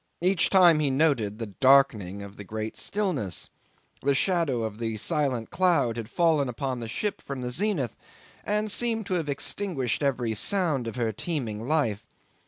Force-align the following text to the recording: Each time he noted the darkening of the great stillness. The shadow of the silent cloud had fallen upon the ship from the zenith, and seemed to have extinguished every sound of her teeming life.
Each 0.19 0.49
time 0.49 0.79
he 0.79 0.89
noted 0.89 1.37
the 1.37 1.45
darkening 1.61 2.23
of 2.23 2.35
the 2.35 2.43
great 2.43 2.75
stillness. 2.75 3.51
The 4.01 4.15
shadow 4.15 4.63
of 4.63 4.79
the 4.79 4.97
silent 4.97 5.51
cloud 5.51 5.95
had 5.95 6.09
fallen 6.09 6.49
upon 6.49 6.79
the 6.79 6.87
ship 6.87 7.21
from 7.21 7.41
the 7.41 7.51
zenith, 7.51 7.95
and 8.43 8.71
seemed 8.71 9.05
to 9.05 9.13
have 9.13 9.29
extinguished 9.29 10.01
every 10.01 10.33
sound 10.33 10.87
of 10.87 10.95
her 10.95 11.11
teeming 11.11 11.67
life. 11.67 12.03